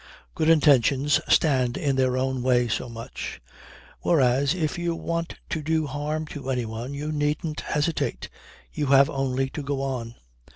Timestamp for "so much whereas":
2.67-4.55